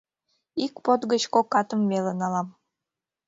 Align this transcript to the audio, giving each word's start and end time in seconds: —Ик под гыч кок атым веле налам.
—Ик 0.65 0.73
под 0.85 1.01
гыч 1.11 1.23
кок 1.33 1.49
атым 1.61 1.81
веле 1.91 2.13
налам. 2.21 2.47